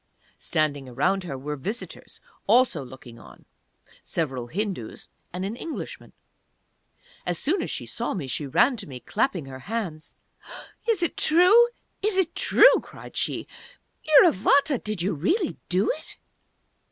Standing 0.39 0.89
around 0.89 1.25
her 1.25 1.37
were 1.37 1.55
visitors, 1.55 2.21
also 2.47 2.83
looking 2.83 3.19
on 3.19 3.45
several 4.03 4.47
Hindus 4.47 5.09
and 5.31 5.45
an 5.45 5.55
Englishman. 5.55 6.11
As 7.23 7.37
soon 7.37 7.61
as 7.61 7.69
she 7.69 7.85
saw 7.85 8.15
me 8.15 8.25
she 8.25 8.47
ran 8.47 8.77
to 8.77 8.87
me, 8.87 8.99
clapping 8.99 9.45
her 9.45 9.59
hands. 9.59 10.15
"Is 10.89 11.03
it 11.03 11.17
true? 11.17 11.67
Is 12.01 12.17
it 12.17 12.33
true?" 12.33 12.79
cried 12.81 13.15
she. 13.15 13.45
"_Iravata, 14.07 14.83
did 14.83 15.03
you 15.03 15.13
really 15.13 15.57
do 15.69 15.91
it? 15.91 16.17